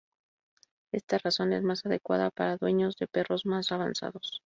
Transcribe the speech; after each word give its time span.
Esta 0.91 1.19
raza 1.19 1.43
es 1.55 1.61
más 1.61 1.85
adecuada 1.85 2.31
para 2.31 2.57
dueños 2.57 2.95
de 2.97 3.05
perros 3.07 3.45
más 3.45 3.71
avanzados. 3.71 4.39